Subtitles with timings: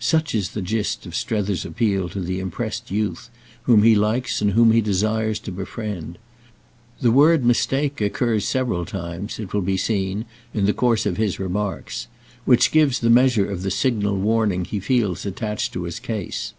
[0.00, 3.28] Such is the gist of Strether's appeal to the impressed youth,
[3.64, 6.16] whom he likes and whom he desires to befriend;
[7.02, 11.38] the word "mistake" occurs several times, it will be seen, in the course of his
[11.38, 16.54] remarks—which gives the measure of the signal warning he feels attached to his case.